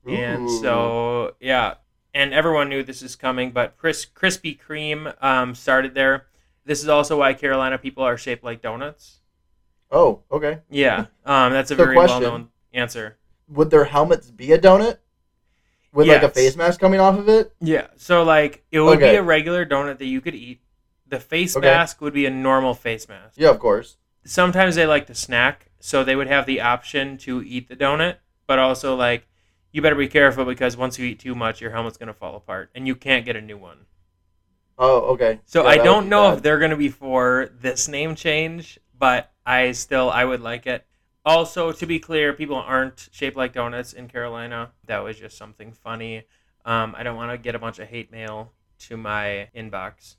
[0.07, 1.75] And so yeah,
[2.15, 6.27] and everyone knew this is coming, but Chris Krispy Kreme um, started there.
[6.65, 9.19] This is also why Carolina people are shaped like donuts.
[9.91, 10.61] Oh, okay.
[10.71, 13.19] Yeah, um, that's a So very well-known answer.
[13.49, 14.99] Would their helmets be a donut?
[15.93, 17.55] With like a face mask coming off of it?
[17.61, 20.61] Yeah, so like it would be a regular donut that you could eat.
[21.07, 21.67] The face Okay.
[21.67, 23.35] mask would be a normal face mask.
[23.37, 23.97] Yeah, of course.
[24.25, 28.17] sometimes they like to snack, so they would have the option to eat the donut,
[28.47, 29.27] but also like
[29.73, 32.71] you better be careful because once you eat too much, your helmet's gonna fall apart
[32.75, 33.85] and you can't get a new one.
[34.79, 35.41] Oh, okay.
[35.45, 36.37] So Yeah, I don't know bad.
[36.39, 40.87] if they're gonna be for this name change, but I still I would like it.
[41.25, 44.73] Also, to be clear, people aren't shaped like donuts in Carolina.
[44.87, 46.25] That was just something funny.
[46.65, 50.17] Um, I don't want to get a bunch of hate mail to my inbox,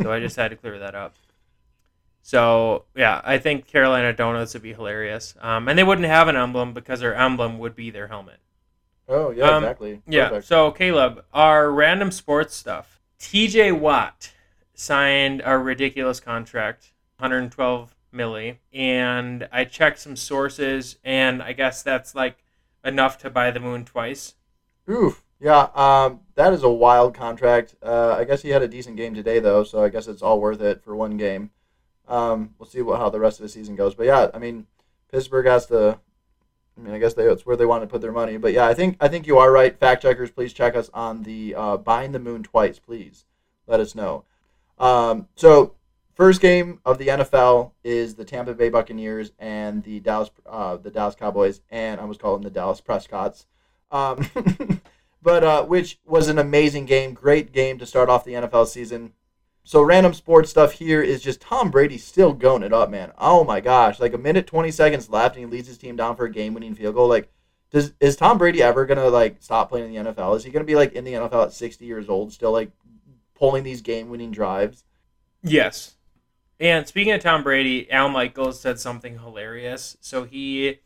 [0.00, 1.14] so I just had to clear that up.
[2.22, 6.36] So yeah, I think Carolina donuts would be hilarious, um, and they wouldn't have an
[6.36, 8.38] emblem because their emblem would be their helmet.
[9.08, 10.02] Oh, yeah, Um, exactly.
[10.06, 10.28] Yeah.
[10.28, 10.48] Perfect.
[10.48, 13.00] So Caleb, our random sports stuff.
[13.18, 13.72] T.J.
[13.72, 14.32] Watt
[14.74, 22.14] signed a ridiculous contract, 112 milli, and I checked some sources, and I guess that's
[22.14, 22.38] like
[22.84, 24.34] enough to buy the moon twice.
[24.88, 25.22] Oof.
[25.38, 27.74] Yeah, um, that is a wild contract.
[27.82, 30.40] Uh, I guess he had a decent game today, though, so I guess it's all
[30.40, 31.50] worth it for one game.
[32.08, 33.94] Um, we'll see what, how the rest of the season goes.
[33.94, 34.66] But yeah, I mean,
[35.10, 35.98] Pittsburgh has to.
[36.78, 38.36] I mean, I guess they, it's where they want to put their money.
[38.36, 39.78] But yeah, I think I think you are right.
[39.78, 42.78] Fact checkers, please check us on the uh, buying the moon twice.
[42.78, 43.24] Please
[43.66, 44.24] let us know.
[44.78, 45.74] Um, so
[46.16, 50.90] first game of the NFL is the Tampa Bay Buccaneers and the Dallas uh, the
[50.90, 53.46] Dallas Cowboys, and I was calling the Dallas Prescotts.
[53.92, 54.28] Um,
[55.22, 59.12] but uh, which was an amazing game, great game to start off the NFL season.
[59.62, 63.12] So random sports stuff here is just Tom Brady still going it up, man.
[63.18, 66.16] Oh my gosh, like a minute twenty seconds left, and he leads his team down
[66.16, 67.08] for a game-winning field goal.
[67.08, 67.30] Like,
[67.70, 70.36] does is Tom Brady ever gonna like stop playing in the NFL?
[70.36, 72.70] Is he gonna be like in the NFL at sixty years old, still like
[73.34, 74.84] pulling these game-winning drives?
[75.42, 75.95] Yes.
[76.58, 79.96] And speaking of Tom Brady, Al Michaels said something hilarious.
[80.00, 80.80] So he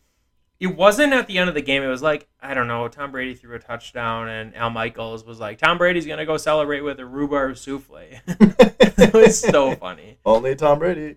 [0.60, 1.82] it wasn't at the end of the game.
[1.82, 5.40] It was like, I don't know, Tom Brady threw a touchdown and Al Michaels was
[5.40, 8.20] like, Tom Brady's going to go celebrate with a rhubarb souffle.
[8.26, 10.18] it was so funny.
[10.24, 11.16] Only Tom Brady.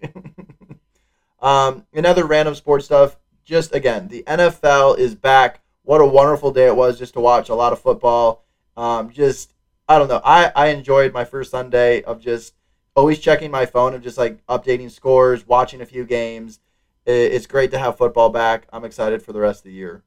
[1.41, 3.17] um, another random sports stuff.
[3.43, 5.59] Just again, the NFL is back.
[5.83, 8.45] What a wonderful day it was just to watch a lot of football.
[8.77, 9.53] Um, just,
[9.89, 10.21] I don't know.
[10.23, 12.53] I, I enjoyed my first Sunday of just
[12.95, 16.59] always checking my phone and just like updating scores, watching a few games
[17.05, 18.67] it's great to have football back.
[18.71, 20.03] I'm excited for the rest of the year.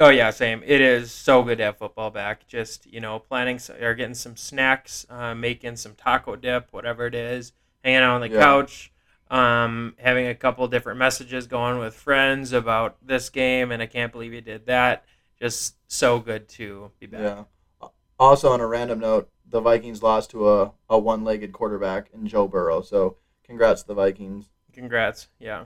[0.00, 0.62] Oh yeah, same.
[0.64, 2.46] It is so good to have football back.
[2.46, 7.14] Just you know, planning or getting some snacks, uh, making some taco dip, whatever it
[7.14, 7.52] is,
[7.82, 8.40] hanging out on the yeah.
[8.40, 8.92] couch,
[9.30, 14.12] um, having a couple different messages going with friends about this game, and I can't
[14.12, 15.04] believe you did that.
[15.40, 17.20] Just so good to be back.
[17.20, 17.88] Yeah.
[18.20, 22.48] Also, on a random note, the Vikings lost to a, a one-legged quarterback in Joe
[22.48, 22.82] Burrow.
[22.82, 24.50] So, congrats to the Vikings.
[24.72, 25.28] Congrats.
[25.38, 25.64] Yeah.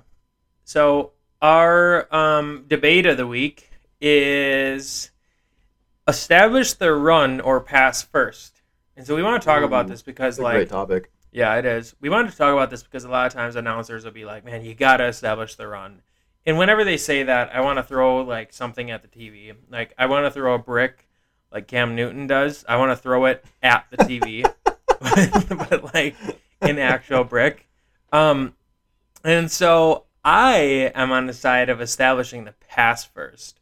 [0.65, 5.11] So our um, debate of the week is
[6.09, 8.63] establish the run or pass first.
[8.97, 11.11] And so we want to talk Ooh, about this because like great topic.
[11.33, 11.95] Yeah, it is.
[12.01, 14.45] We wanted to talk about this because a lot of times announcers will be like,
[14.45, 16.03] "Man, you got to establish the run."
[16.45, 19.55] And whenever they say that, I want to throw like something at the TV.
[19.71, 21.09] Like I want to throw a brick
[21.53, 22.65] like Cam Newton does.
[22.69, 24.51] I want to throw it at the TV.
[25.69, 26.17] but like
[26.61, 27.67] an actual brick.
[28.13, 28.55] Um
[29.25, 33.59] and so I am on the side of establishing the pass first.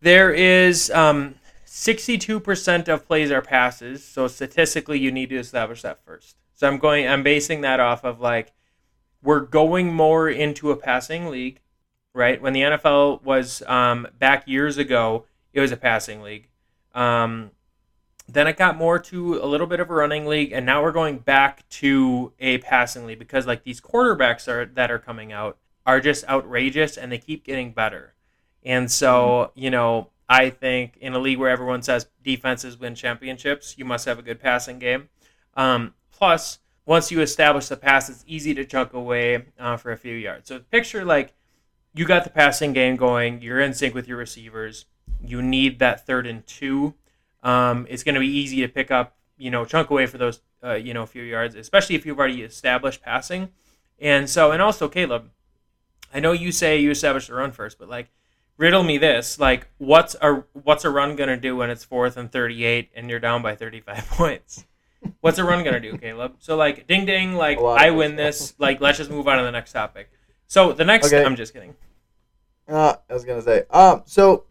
[0.00, 6.04] There is um, 62% of plays are passes, so statistically you need to establish that
[6.04, 6.36] first.
[6.52, 8.52] So I'm going I'm basing that off of like
[9.22, 11.60] we're going more into a passing league,
[12.14, 12.40] right?
[12.42, 16.48] When the NFL was um, back years ago, it was a passing league.
[16.94, 17.50] Um,
[18.28, 20.92] then it got more to a little bit of a running league, and now we're
[20.92, 25.58] going back to a passing league because like these quarterbacks are that are coming out
[25.84, 28.14] are just outrageous and they keep getting better.
[28.64, 29.60] And so, mm-hmm.
[29.60, 34.06] you know, I think in a league where everyone says defenses win championships, you must
[34.06, 35.08] have a good passing game.
[35.54, 39.96] Um, plus, once you establish the pass, it's easy to chunk away uh, for a
[39.96, 40.48] few yards.
[40.48, 41.34] So picture like
[41.94, 44.86] you got the passing game going, you're in sync with your receivers.
[45.24, 46.94] You need that third and two.
[47.42, 50.40] Um, it's going to be easy to pick up, you know, chunk away for those,
[50.62, 53.50] uh, you know, few yards, especially if you've already established passing.
[53.98, 55.30] And so, and also Caleb,
[56.12, 58.10] I know you say you establish the run first, but like
[58.56, 59.38] riddle me this.
[59.38, 63.20] Like what's a what's a run gonna do when it's fourth and 38 and you're
[63.20, 64.64] down by 35 points?
[65.20, 66.36] What's a run gonna do caleb?
[66.38, 68.54] So like ding ding like i win this.
[68.58, 70.10] Like let's just move on to the next topic.
[70.46, 71.24] So the next okay.
[71.24, 71.74] i'm just kidding.
[72.68, 74.44] Uh, i was gonna say um so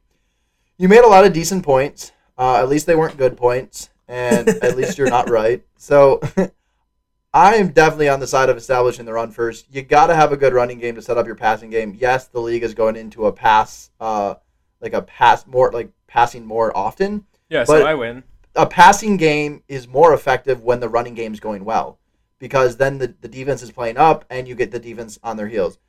[0.82, 4.50] you made a lot of decent points uh, at least they weren't good points and
[4.64, 6.20] at least you're not right so
[7.34, 9.74] I am definitely on the side of establishing the run first.
[9.74, 11.96] You got to have a good running game to set up your passing game.
[11.98, 14.36] Yes, the league is going into a pass, uh,
[14.82, 17.26] like a pass more, like passing more often.
[17.50, 18.24] Yeah, so I win.
[18.56, 22.00] A passing game is more effective when the running game is going well,
[22.38, 25.48] because then the, the defense is playing up and you get the defense on their
[25.48, 25.80] heels.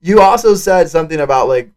[0.00, 1.70] You also said something about like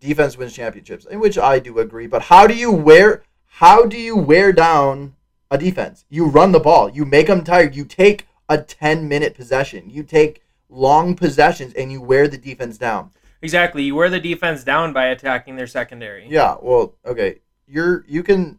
[0.00, 2.06] defense wins championships, in which I do agree.
[2.06, 5.14] But how do you wear how do you wear down
[5.50, 6.04] a defense?
[6.08, 6.90] You run the ball.
[6.90, 7.74] You make them tired.
[7.74, 9.90] You take a 10 minute possession.
[9.90, 13.10] You take long possessions and you wear the defense down.
[13.42, 13.82] Exactly.
[13.82, 16.26] You wear the defense down by attacking their secondary.
[16.28, 17.40] Yeah, well, okay.
[17.66, 18.58] You're you can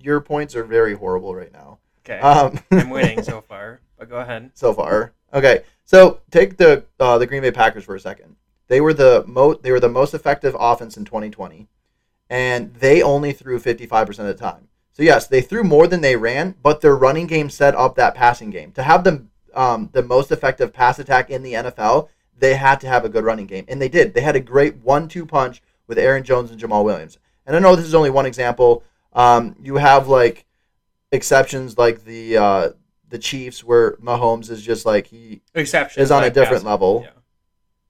[0.00, 1.78] your points are very horrible right now.
[2.04, 2.20] Okay.
[2.20, 4.50] Um, I'm winning so far, but go ahead.
[4.54, 5.12] So far.
[5.32, 5.64] Okay.
[5.84, 8.36] So, take the uh, the Green Bay Packers for a second.
[8.68, 11.68] They were the mo they were the most effective offense in 2020
[12.28, 14.68] and they only threw 55% of the time.
[14.92, 18.14] So yes, they threw more than they ran, but their running game set up that
[18.14, 18.72] passing game.
[18.72, 22.88] To have them um, the most effective pass attack in the NFL, they had to
[22.88, 24.14] have a good running game, and they did.
[24.14, 27.18] They had a great one-two punch with Aaron Jones and Jamaal Williams.
[27.46, 28.82] And I know this is only one example.
[29.12, 30.46] Um, you have like
[31.12, 32.68] exceptions like the uh,
[33.08, 36.68] the Chiefs where Mahomes is just like he Exception is on a different passing.
[36.68, 37.02] level.
[37.04, 37.10] Yeah.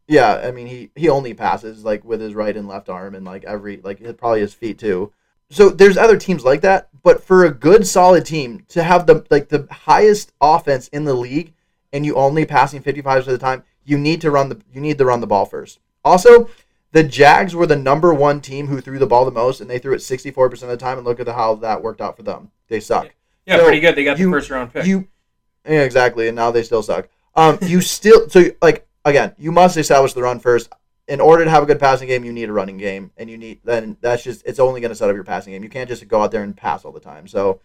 [0.08, 3.24] Yeah, I mean he he only passes like with his right and left arm and
[3.24, 5.12] like every like probably his feet too.
[5.50, 9.24] So there's other teams like that, but for a good solid team to have the
[9.30, 11.52] like the highest offense in the league
[11.92, 14.98] and you only passing 55 of the time, you need to run the you need
[14.98, 15.80] to run the ball first.
[16.04, 16.48] Also,
[16.92, 19.78] the Jags were the number 1 team who threw the ball the most and they
[19.78, 22.50] threw it 64% of the time and look at how that worked out for them.
[22.68, 23.10] They suck.
[23.44, 23.96] Yeah, So, pretty good.
[23.96, 24.86] They got you- the first round pick.
[24.86, 25.08] You,
[25.68, 27.08] yeah, exactly, and now they still suck.
[27.34, 30.68] Um, you still so like again, you must establish the run first.
[31.08, 33.38] In order to have a good passing game, you need a running game, and you
[33.38, 35.62] need then that's just it's only going to set up your passing game.
[35.62, 37.28] You can't just go out there and pass all the time.
[37.28, 37.60] So,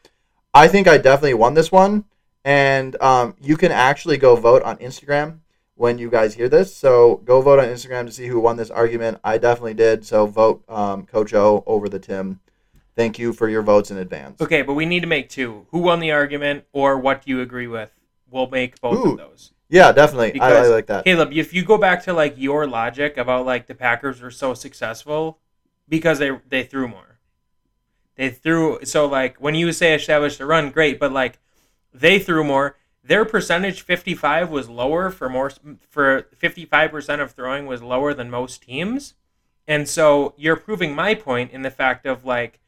[0.53, 2.05] I think I definitely won this one,
[2.45, 5.39] and um, you can actually go vote on Instagram
[5.75, 6.75] when you guys hear this.
[6.75, 9.19] So go vote on Instagram to see who won this argument.
[9.23, 10.05] I definitely did.
[10.05, 12.39] So vote um, Coach O over the Tim.
[12.95, 14.39] Thank you for your votes in advance.
[14.41, 15.65] okay, but we need to make two.
[15.71, 17.89] Who won the argument, or what do you agree with?
[18.29, 19.11] We'll make both Ooh.
[19.13, 19.53] of those.
[19.71, 20.39] Yeah, definitely.
[20.41, 21.05] I, I like that.
[21.05, 24.53] Caleb, if you go back to like your logic about like the Packers were so
[24.53, 25.39] successful
[25.87, 27.19] because they they threw more.
[28.15, 31.39] They threw so like when you say establish the run, great, but like
[31.93, 32.75] they threw more.
[33.01, 35.51] Their percentage 55 was lower for more
[35.89, 39.13] for 55% of throwing was lower than most teams.
[39.67, 42.59] And so you're proving my point in the fact of like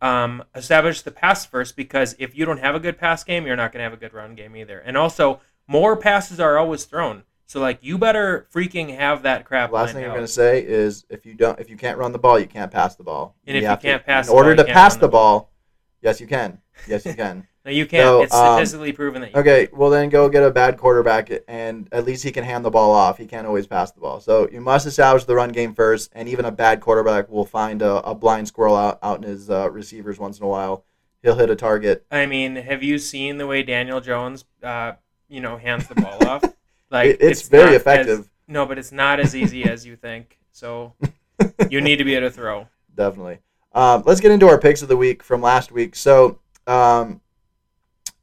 [0.00, 3.56] um, establish the pass first because if you don't have a good pass game, you're
[3.56, 4.78] not going to have a good run game either.
[4.78, 7.22] And also, more passes are always thrown.
[7.46, 9.72] So like you better freaking have that crap.
[9.72, 10.14] Last thing I'm out.
[10.14, 12.70] going to say is if you don't, if you can't run the ball, you can't
[12.70, 13.36] pass the ball.
[13.46, 15.50] And if you can't pass in order ball, to pass the the ball,
[16.02, 16.60] yes, you can.
[16.86, 17.46] Yes, you can.
[17.64, 18.30] No, you can't.
[18.30, 19.40] So, it's um, proven that you.
[19.40, 22.70] okay, well then go get a bad quarterback, and at least he can hand the
[22.70, 23.18] ball off.
[23.18, 24.20] He can't always pass the ball.
[24.20, 27.82] So you must establish the run game first, and even a bad quarterback will find
[27.82, 30.84] a, a blind squirrel out, out in his uh, receivers once in a while.
[31.22, 32.06] He'll hit a target.
[32.10, 34.92] I mean, have you seen the way Daniel Jones, uh,
[35.28, 36.42] you know, hands the ball off?
[36.90, 38.20] Like It- it's very effective.
[38.20, 40.38] as- no, but it's not as easy as you think.
[40.52, 40.94] So
[41.70, 42.66] you need to be able to throw.
[42.94, 43.38] definitely.
[43.74, 45.94] Um, let's get into our picks of the week from last week.
[45.94, 47.20] So um,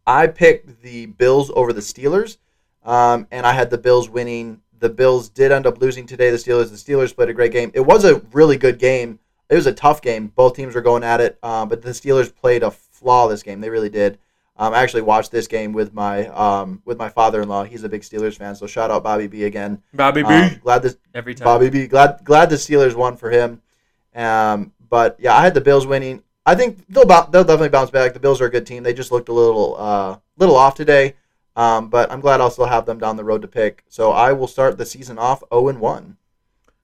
[0.07, 2.37] I picked the Bills over the Steelers,
[2.83, 4.61] um, and I had the Bills winning.
[4.79, 6.31] The Bills did end up losing today.
[6.31, 6.69] The Steelers.
[6.71, 7.69] The Steelers played a great game.
[7.75, 9.19] It was a really good game.
[9.49, 10.27] It was a tough game.
[10.35, 13.61] Both teams were going at it, um, but the Steelers played a flawless game.
[13.61, 14.17] They really did.
[14.57, 17.65] Um, I actually watched this game with my um, with my father-in-law.
[17.65, 19.81] He's a big Steelers fan, so shout out Bobby B again.
[19.93, 20.29] Bobby B.
[20.29, 21.45] Um, glad this every time.
[21.45, 21.87] Bobby B.
[21.87, 23.61] Glad glad the Steelers won for him.
[24.15, 26.23] Um, but yeah, I had the Bills winning.
[26.45, 28.13] I think they'll bou- they'll definitely bounce back.
[28.13, 28.83] The Bills are a good team.
[28.83, 31.15] They just looked a little uh, little off today.
[31.57, 33.83] Um, but I'm glad I'll still have them down the road to pick.
[33.87, 36.17] So I will start the season off 0 and 1.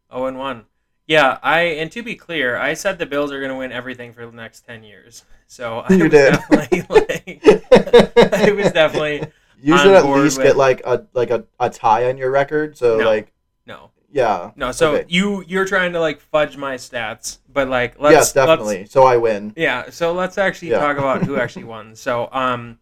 [0.09, 0.65] Oh, and one.
[1.11, 4.13] Yeah, I and to be clear, I said the Bills are going to win everything
[4.13, 5.25] for the next ten years.
[5.47, 6.31] So I You was did.
[6.33, 9.27] definitely like, I was definitely
[9.61, 12.77] you should at least with- get like a like a, a tie on your record.
[12.77, 13.05] So No.
[13.05, 13.33] like
[13.65, 14.51] no, yeah.
[14.55, 14.71] no.
[14.71, 15.05] So Okay.
[15.09, 18.79] you you're trying to like fudge my stats, but like let's yes, definitely.
[18.79, 19.51] let's- so I win.
[19.57, 19.89] yeah.
[19.89, 20.79] So let's actually Yeah.
[20.79, 21.93] talk about who actually won.
[21.95, 22.79] So um,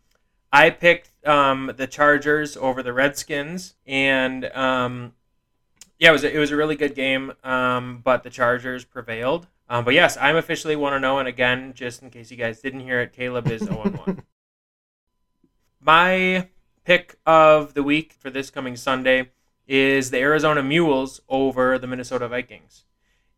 [0.53, 5.13] I picked um the Chargers over the Redskins, and um,
[5.99, 7.33] yeah, it was a, it was a really good game.
[7.43, 9.47] Um, but the Chargers prevailed.
[9.69, 11.19] Um, but yes, I'm officially one to know.
[11.19, 14.23] And again, just in case you guys didn't hear it, Caleb is 0 1.
[15.81, 16.47] My
[16.83, 19.29] pick of the week for this coming Sunday
[19.67, 22.85] is the Arizona Mules over the Minnesota Vikings.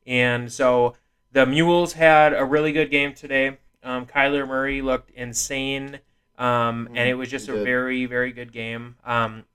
[0.08, 0.96] And so
[1.32, 3.58] the Mules had a really good game today.
[3.84, 6.00] Um, Kyler Murray looked insane,
[6.38, 8.96] um, and it was just a very, very good game.
[9.04, 9.46] Um,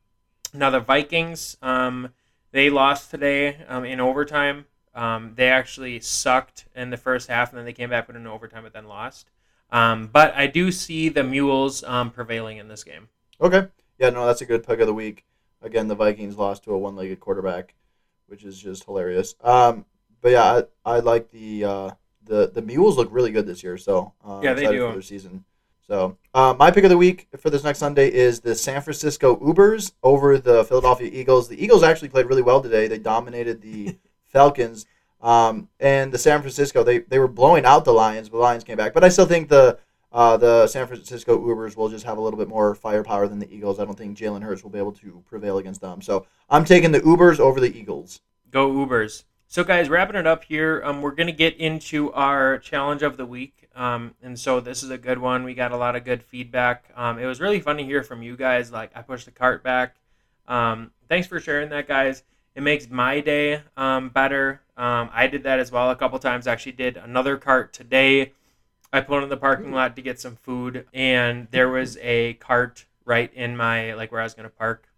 [0.52, 2.10] now the Vikings, um,
[2.52, 4.66] they lost today um, in overtime.
[4.94, 8.26] Um, they actually sucked in the first half, and then they came back with an
[8.26, 9.28] overtime, but then lost.
[9.70, 13.08] Um, but I do see the Mules um, prevailing in this game.
[13.40, 13.66] Okay.
[13.98, 15.24] Yeah, no, that's a good pick of the week.
[15.62, 17.74] Again, the Vikings lost to a one-legged quarterback,
[18.26, 19.34] which is just hilarious.
[19.42, 19.84] Um,
[20.20, 21.90] but yeah, I, I like the uh,
[22.24, 23.76] the the Mules look really good this year.
[23.76, 24.86] So uh, Yeah, they do.
[24.86, 25.44] for their season.
[25.88, 29.36] So uh, my pick of the week for this next Sunday is the San Francisco
[29.36, 31.48] Ubers over the Philadelphia Eagles.
[31.48, 32.88] The Eagles actually played really well today.
[32.88, 34.86] They dominated the Falcons.
[35.22, 38.64] Um, and the San Francisco, they, they were blowing out the Lions, but the Lions
[38.64, 38.94] came back.
[38.94, 39.78] But I still think the
[40.12, 43.52] uh, the San Francisco Ubers will just have a little bit more firepower than the
[43.54, 43.78] Eagles.
[43.78, 46.00] I don't think Jalen Hurts will be able to prevail against them.
[46.00, 48.20] So I'm taking the Ubers over the Eagles.
[48.50, 49.24] Go Ubers.
[49.48, 53.16] So, guys, wrapping it up here, um, we're going to get into our challenge of
[53.16, 53.68] the week.
[53.76, 55.44] Um, and so this is a good one.
[55.44, 56.90] We got a lot of good feedback.
[56.96, 58.72] Um, it was really fun to hear from you guys.
[58.72, 59.94] Like, I pushed the cart back.
[60.48, 62.24] Um, thanks for sharing that, guys.
[62.56, 64.62] It makes my day um, better.
[64.76, 66.46] Um, I did that as well a couple times.
[66.46, 68.32] I Actually, did another cart today.
[68.92, 72.86] I pulled in the parking lot to get some food, and there was a cart
[73.04, 74.88] right in my like where I was gonna park,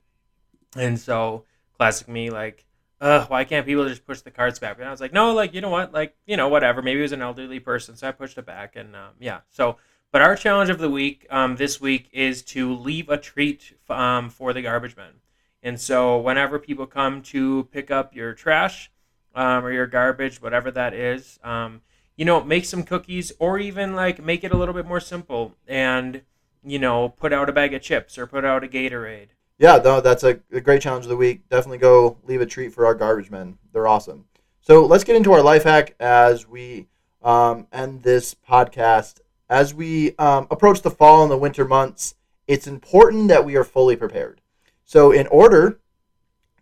[0.76, 1.44] and so
[1.76, 2.64] classic me like.
[3.00, 4.78] Ugh, why can't people just push the carts back?
[4.78, 5.92] And I was like, no, like, you know what?
[5.92, 6.82] Like, you know, whatever.
[6.82, 7.96] Maybe it was an elderly person.
[7.96, 8.74] So I pushed it back.
[8.74, 9.40] And um, yeah.
[9.50, 9.76] So,
[10.10, 14.30] but our challenge of the week um, this week is to leave a treat um,
[14.30, 15.20] for the garbage men.
[15.62, 18.90] And so whenever people come to pick up your trash
[19.34, 21.82] um, or your garbage, whatever that is, um,
[22.16, 25.54] you know, make some cookies or even like make it a little bit more simple
[25.68, 26.22] and,
[26.64, 29.28] you know, put out a bag of chips or put out a Gatorade
[29.58, 31.48] yeah, no, that's a, a, great challenge of the week.
[31.48, 33.58] Definitely go leave a treat for our garbage men.
[33.72, 34.24] They're awesome.
[34.60, 36.86] So let's get into our life hack as we
[37.22, 39.20] um, end this podcast.
[39.50, 42.14] As we um, approach the fall and the winter months,
[42.46, 44.40] it's important that we are fully prepared.
[44.84, 45.80] So, in order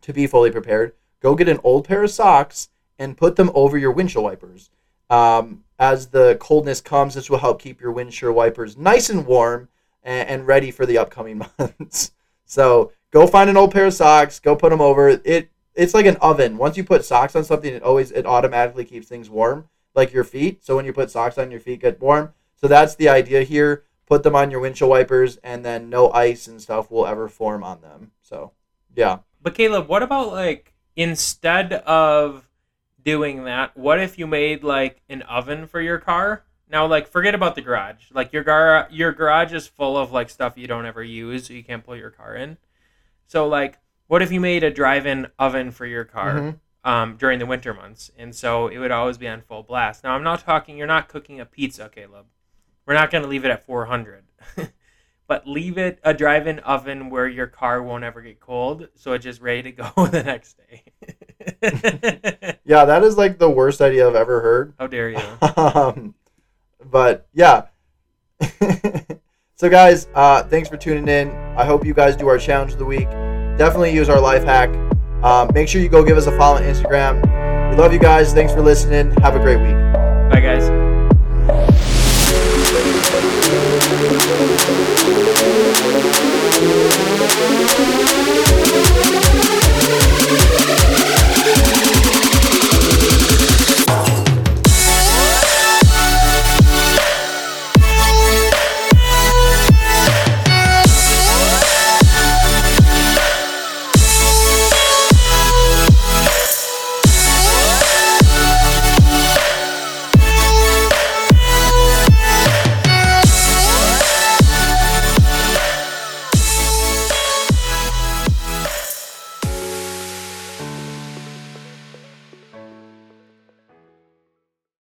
[0.00, 2.68] to be fully prepared, go get an old pair of socks
[2.98, 4.70] and put them over your windshield wipers.
[5.10, 9.68] Um, as the coldness comes, this will help keep your windshield wipers nice and warm
[10.02, 12.12] and, and ready for the upcoming months.
[12.46, 15.50] So go find an old pair of socks, go put them over it.
[15.74, 16.56] It's like an oven.
[16.56, 20.24] Once you put socks on something, it always it automatically keeps things warm, like your
[20.24, 20.64] feet.
[20.64, 22.32] So when you put socks on, your feet get warm.
[22.54, 23.84] So that's the idea here.
[24.06, 27.62] Put them on your windshield wipers, and then no ice and stuff will ever form
[27.62, 28.12] on them.
[28.22, 28.52] So
[28.94, 29.18] yeah.
[29.42, 32.48] But Caleb, what about like instead of
[33.04, 36.45] doing that, what if you made like an oven for your car?
[36.68, 38.10] Now, like, forget about the garage.
[38.12, 41.54] Like, your gar your garage is full of like stuff you don't ever use, so
[41.54, 42.56] you can't pull your car in.
[43.26, 46.88] So, like, what if you made a drive-in oven for your car mm-hmm.
[46.88, 50.04] um, during the winter months, and so it would always be on full blast?
[50.04, 50.76] Now, I'm not talking.
[50.76, 52.26] You're not cooking a pizza, Caleb.
[52.86, 54.24] We're not going to leave it at 400,
[55.26, 59.24] but leave it a drive-in oven where your car won't ever get cold, so it's
[59.24, 60.84] just ready to go the next day.
[62.64, 64.74] yeah, that is like the worst idea I've ever heard.
[64.78, 65.18] How dare you?
[65.56, 66.14] um,
[66.90, 67.66] but yeah.
[69.56, 71.30] so guys, uh, thanks for tuning in.
[71.56, 73.08] I hope you guys do our challenge of the week.
[73.58, 74.70] Definitely use our life hack.
[75.24, 77.22] Um, make sure you go give us a follow on Instagram.
[77.70, 78.32] We love you guys.
[78.32, 79.10] Thanks for listening.
[79.22, 79.76] Have a great week.
[80.30, 81.95] Bye, guys.